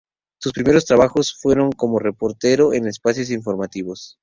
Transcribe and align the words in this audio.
Sus 0.39 0.53
primeros 0.53 0.85
trabajos 0.85 1.37
fueron 1.39 1.71
como 1.73 1.99
reportero 1.99 2.73
en 2.73 2.87
espacios 2.87 3.29
informativos. 3.29 4.17